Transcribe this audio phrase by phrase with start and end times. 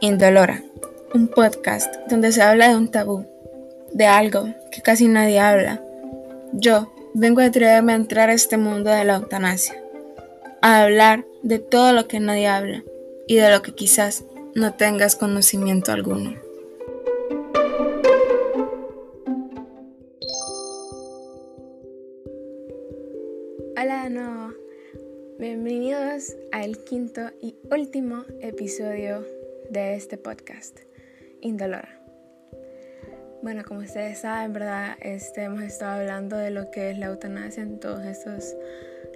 [0.00, 0.62] Indolora,
[1.14, 3.24] un podcast donde se habla de un tabú,
[3.92, 5.82] de algo que casi nadie habla.
[6.52, 9.82] Yo vengo a atreverme a entrar a este mundo de la eutanasia,
[10.60, 12.82] a hablar de todo lo que nadie habla
[13.26, 14.24] y de lo que quizás
[14.54, 16.51] no tengas conocimiento alguno.
[23.82, 24.54] Hola de nuevo,
[25.40, 29.26] bienvenidos al quinto y último episodio
[29.70, 30.78] de este podcast,
[31.40, 32.00] Indolora.
[33.42, 34.96] Bueno, como ustedes saben, ¿verdad?
[35.00, 38.54] Este, hemos estado hablando de lo que es la eutanasia en todos estos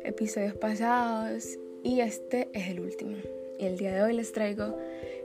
[0.02, 1.46] episodios pasados
[1.84, 3.18] y este es el último.
[3.60, 4.76] Y el día de hoy les traigo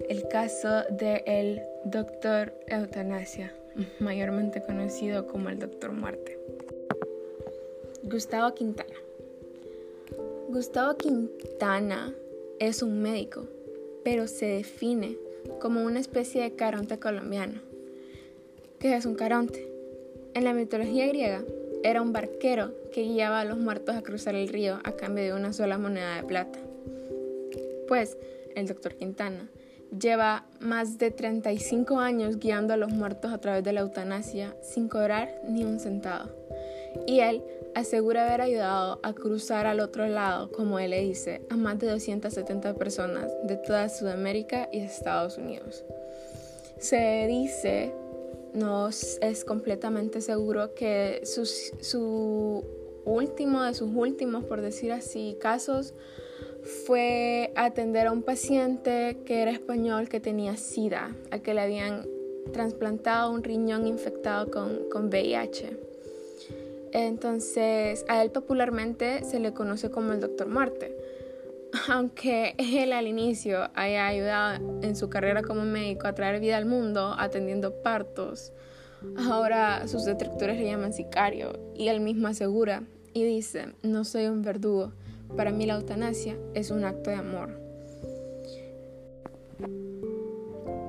[0.08, 3.52] el caso del el doctor eutanasia,
[4.00, 6.38] mayormente conocido como el doctor muerte.
[8.04, 8.94] Gustavo Quintana.
[10.52, 12.14] Gustavo Quintana
[12.60, 13.48] es un médico
[14.04, 15.18] pero se define
[15.62, 17.62] como una especie de caronte colombiano.
[18.80, 19.72] ¿Qué es un caronte?
[20.34, 21.44] En la mitología griega
[21.84, 25.34] era un barquero que guiaba a los muertos a cruzar el río a cambio de
[25.34, 26.60] una sola moneda de plata.
[27.88, 28.18] Pues
[28.54, 29.50] el doctor Quintana
[29.98, 34.90] lleva más de 35 años guiando a los muertos a través de la eutanasia sin
[34.90, 36.41] cobrar ni un centavo.
[37.08, 37.44] Y él
[37.76, 41.88] asegura haber ayudado a cruzar al otro lado, como él le dice, a más de
[41.88, 45.84] 270 personas de toda Sudamérica y Estados Unidos.
[46.80, 47.94] Se dice,
[48.54, 52.64] no es completamente seguro, que su,
[53.06, 55.94] último de sus últimos, por decir así, casos
[56.86, 62.08] fue atender a un paciente que era español que tenía SIDA, al que le habían
[62.54, 65.91] trasplantado un riñón infectado con, con VIH.
[66.94, 70.98] Entonces, a él popularmente se le conoce como el Doctor Muerte.
[71.90, 76.66] Aunque él al inicio haya ayudado en su carrera como médico a traer vida al
[76.66, 78.52] mundo atendiendo partos,
[79.18, 82.84] ahora sus detractores le llaman sicario y él mismo asegura
[83.14, 84.92] y dice, no soy un verdugo,
[85.38, 87.58] para mí la eutanasia es un acto de amor.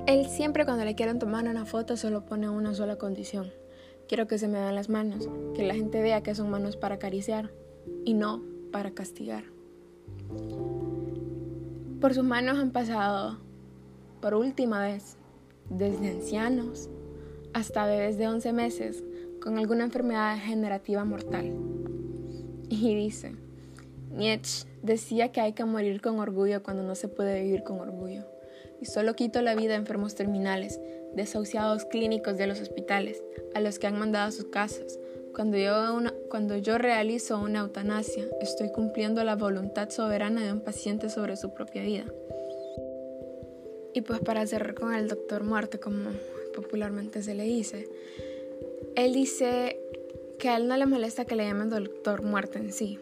[0.05, 3.62] Él siempre cuando le quieren tomar una foto solo pone una sola condición
[4.07, 6.95] Quiero que se me vean las manos, que la gente vea que son manos para
[6.95, 7.51] acariciar
[8.05, 9.45] y no para castigar.
[12.01, 13.39] Por sus manos han pasado,
[14.21, 15.17] por última vez,
[15.69, 16.89] desde ancianos
[17.53, 19.03] hasta bebés de 11 meses
[19.41, 21.53] con alguna enfermedad degenerativa mortal.
[22.69, 23.35] Y dice,
[24.11, 28.25] Nietzsche decía que hay que morir con orgullo cuando no se puede vivir con orgullo.
[28.81, 30.79] Y solo quito la vida a enfermos terminales,
[31.15, 34.99] desahuciados clínicos de los hospitales, a los que han mandado a sus casas.
[35.33, 41.09] Cuando yo, cuando yo realizo una eutanasia, estoy cumpliendo la voluntad soberana de un paciente
[41.09, 42.05] sobre su propia vida.
[43.93, 46.11] Y pues para cerrar con el doctor muerte, como
[46.53, 47.89] popularmente se le dice,
[48.95, 49.79] él dice
[50.39, 52.99] que a él no le molesta que le llamen doctor muerte en sí,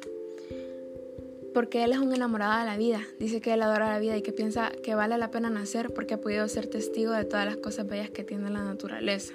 [1.53, 3.01] porque él es un enamorado de la vida.
[3.19, 6.15] Dice que él adora la vida y que piensa que vale la pena nacer porque
[6.15, 9.33] ha podido ser testigo de todas las cosas bellas que tiene la naturaleza.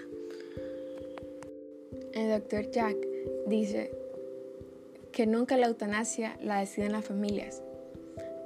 [2.12, 2.96] El doctor Jack
[3.46, 3.90] dice
[5.12, 7.62] que nunca la eutanasia la deciden las familias.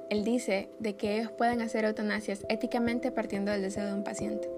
[0.09, 4.49] Él dice de que ellos pueden hacer eutanasias éticamente partiendo del deseo de un paciente.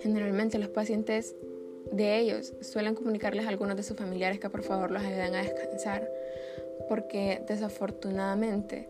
[0.00, 1.34] Generalmente los pacientes
[1.90, 5.42] de ellos suelen comunicarles a algunos de sus familiares que por favor los ayuden a
[5.42, 6.08] descansar
[6.88, 8.88] porque desafortunadamente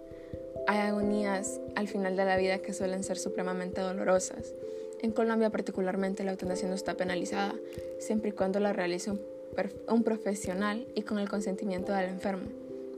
[0.66, 4.54] hay agonías al final de la vida que suelen ser supremamente dolorosas.
[5.02, 7.54] En Colombia particularmente la eutanasia no está penalizada,
[7.98, 12.48] siempre y cuando la realice un, profesional y con el consentimiento del enfermo.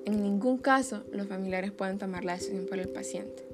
[0.04, 3.44] En ningún caso los familiares pueden tomar la decisión por el paciente.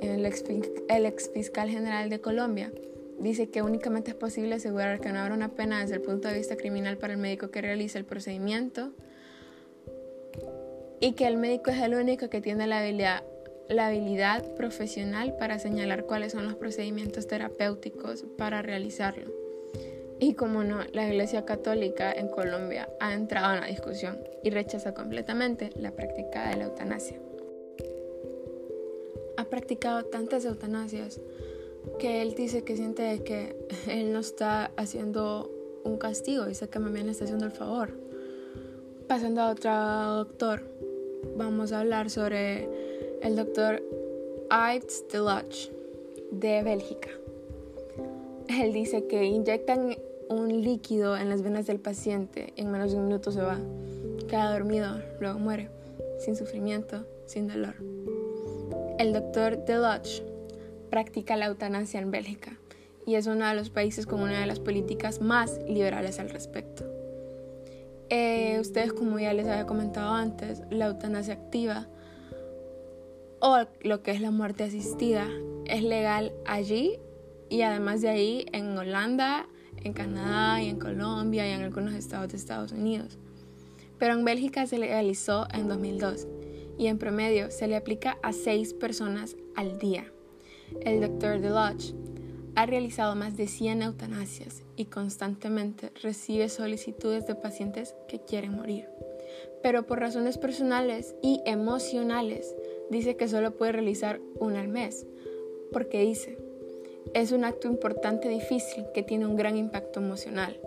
[0.00, 0.42] El ex,
[0.88, 2.72] el ex fiscal general de Colombia
[3.20, 6.38] dice que únicamente es posible asegurar que no habrá una pena desde el punto de
[6.38, 8.92] vista criminal para el médico que realice el procedimiento
[11.00, 13.24] y que el médico es el único que tiene la habilidad,
[13.68, 19.32] la habilidad profesional para señalar cuáles son los procedimientos terapéuticos para realizarlo.
[20.20, 24.94] Y como no, la Iglesia Católica en Colombia ha entrado en la discusión y rechaza
[24.94, 27.18] completamente la práctica de la eutanasia.
[29.36, 31.20] Ha practicado tantas eutanasias
[31.98, 33.56] que él dice que siente que
[33.88, 35.50] él no está haciendo
[35.84, 37.90] un castigo, dice que más bien está haciendo el favor.
[39.08, 39.70] Pasando a otro
[40.16, 40.62] doctor,
[41.36, 42.66] vamos a hablar sobre
[43.22, 43.82] el doctor
[44.50, 45.70] Yves Deloche
[46.30, 47.10] de Bélgica.
[48.48, 49.96] Él dice que inyectan
[50.30, 53.58] un líquido en las venas del paciente y en menos de un minuto se va.
[54.26, 55.68] Queda dormido, luego muere,
[56.18, 57.74] sin sufrimiento, sin dolor.
[58.98, 60.22] El doctor Deloche
[60.88, 62.56] practica la eutanasia en Bélgica
[63.06, 67.03] y es uno de los países con una de las políticas más liberales al respecto.
[68.10, 71.88] Eh, ustedes, como ya les había comentado antes, la eutanasia activa
[73.40, 75.28] o lo que es la muerte asistida
[75.66, 76.98] es legal allí
[77.50, 79.46] y además de ahí en Holanda,
[79.82, 83.18] en Canadá y en Colombia y en algunos estados de Estados Unidos.
[83.98, 86.26] Pero en Bélgica se legalizó en 2002
[86.78, 90.10] y en promedio se le aplica a seis personas al día.
[90.80, 91.94] El doctor Deloche
[92.56, 98.88] ha realizado más de 100 eutanasias y constantemente recibe solicitudes de pacientes que quieren morir.
[99.62, 102.54] Pero por razones personales y emocionales
[102.90, 105.06] dice que solo puede realizar una al mes,
[105.72, 106.38] porque dice,
[107.14, 110.58] es un acto importante difícil que tiene un gran impacto emocional.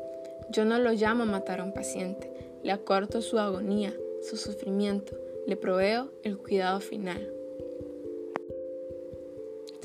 [0.50, 2.32] Yo no lo llamo matar a un paciente,
[2.64, 7.37] le acorto su agonía, su sufrimiento, le proveo el cuidado final.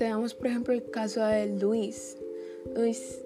[0.03, 2.17] Tenemos por ejemplo el caso de Luis.
[2.75, 3.21] Luis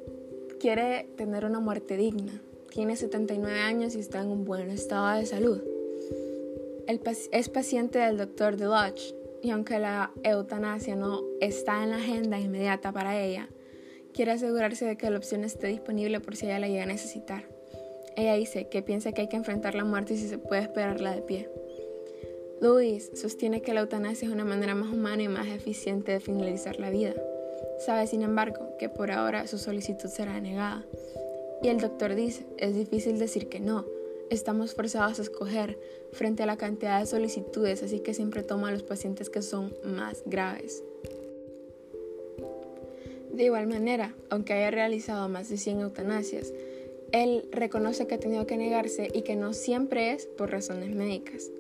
[0.61, 2.39] quiere tener una muerte digna.
[2.71, 5.63] Tiene 79 años y está en un buen estado de salud.
[7.33, 12.93] es paciente del doctor Deloche y aunque la eutanasia no está en la agenda inmediata
[12.93, 13.49] para ella,
[14.13, 17.49] quiere asegurarse de que la opción esté disponible por si ella la llega a necesitar.
[18.17, 21.15] Ella dice que piensa que hay que enfrentar la muerte y si se puede esperarla
[21.15, 21.49] de pie.
[22.59, 26.81] Luis sostiene que la eutanasia es una manera más humana y más eficiente de finalizar
[26.81, 27.15] la vida.
[27.85, 30.87] Sabe, sin embargo, que por ahora su solicitud será negada.
[31.63, 33.85] Y el doctor dice, es difícil decir que no.
[34.31, 35.79] Estamos forzados a escoger
[36.13, 39.75] frente a la cantidad de solicitudes, así que siempre toma a los pacientes que son
[39.85, 40.83] más graves.
[43.33, 46.55] De igual manera, aunque haya realizado más de 100 eutanasias,
[47.13, 51.51] él reconoce que ha tenido que negarse y que no siempre es por razones médicas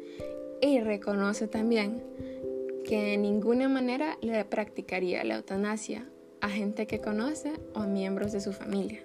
[0.60, 2.02] y reconoce también
[2.84, 6.08] que de ninguna manera le practicaría la eutanasia
[6.40, 9.00] a gente que conoce o a miembros de su familia.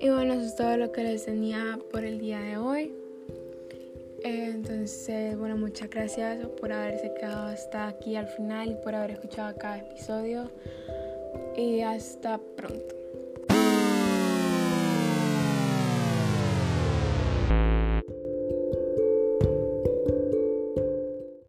[0.00, 2.94] Y bueno, eso es todo lo que les tenía por el día de hoy.
[4.22, 9.54] Entonces, bueno, muchas gracias por haberse quedado hasta aquí al final y por haber escuchado
[9.58, 10.50] cada episodio.
[11.56, 12.99] Y hasta pronto.